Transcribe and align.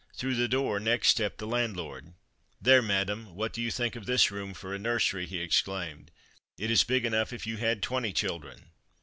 Through 0.15 0.33
the 0.33 0.47
door 0.47 0.79
next 0.79 1.09
stepped 1.09 1.37
the 1.37 1.45
landlord. 1.45 2.13
"There, 2.59 2.81
madam, 2.81 3.35
what 3.35 3.53
do 3.53 3.61
you 3.61 3.69
think 3.69 3.95
of 3.95 4.07
this 4.07 4.31
room 4.31 4.55
for 4.55 4.73
a 4.73 4.79
nursery," 4.79 5.27
he 5.27 5.37
exclaimed, 5.37 6.09
"it 6.57 6.71
is 6.71 6.83
big 6.83 7.05
enough 7.05 7.31
if 7.31 7.45
you 7.45 7.57
had 7.57 7.83
twenty 7.83 8.11
children." 8.11 8.71